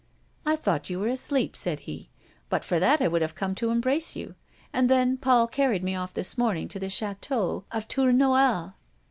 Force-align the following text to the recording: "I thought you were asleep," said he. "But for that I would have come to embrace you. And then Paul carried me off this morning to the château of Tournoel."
"I 0.47 0.55
thought 0.55 0.89
you 0.89 0.97
were 0.99 1.09
asleep," 1.09 1.55
said 1.55 1.81
he. 1.81 2.09
"But 2.49 2.63
for 2.65 2.79
that 2.79 3.01
I 3.03 3.07
would 3.07 3.21
have 3.21 3.35
come 3.35 3.53
to 3.53 3.69
embrace 3.69 4.15
you. 4.15 4.33
And 4.73 4.89
then 4.89 5.15
Paul 5.15 5.45
carried 5.45 5.83
me 5.83 5.95
off 5.95 6.15
this 6.15 6.39
morning 6.39 6.67
to 6.69 6.79
the 6.79 6.87
château 6.87 7.65
of 7.71 7.87
Tournoel." 7.87 8.73